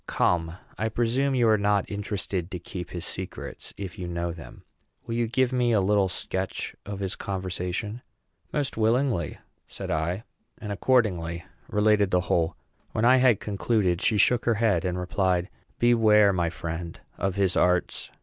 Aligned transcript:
Come, 0.07 0.57
I 0.79 0.89
presume 0.89 1.35
you 1.35 1.47
are 1.47 1.59
not 1.59 1.91
interested 1.91 2.49
to 2.49 2.57
keep 2.57 2.89
his 2.89 3.05
secrets 3.05 3.71
if 3.77 3.99
you 3.99 4.07
know 4.07 4.31
them; 4.31 4.63
will 5.05 5.13
you 5.13 5.27
give 5.27 5.53
me 5.53 5.73
a 5.73 5.79
little 5.79 6.07
sketch 6.09 6.75
of 6.87 6.99
his 7.01 7.15
conversation?" 7.15 8.01
"Most 8.51 8.77
willingly," 8.77 9.37
said 9.67 9.91
I, 9.91 10.23
and 10.57 10.71
accordingly 10.71 11.45
related 11.69 12.09
the 12.09 12.21
whole. 12.21 12.55
When 12.93 13.05
I 13.05 13.17
had 13.17 13.39
concluded, 13.39 14.01
she 14.01 14.17
shook 14.17 14.45
her 14.45 14.55
head, 14.55 14.85
and 14.85 14.97
replied, 14.97 15.49
"Beware, 15.77 16.33
my 16.33 16.49
friend, 16.49 16.99
of 17.19 17.35
his 17.35 17.55
arts. 17.55 18.09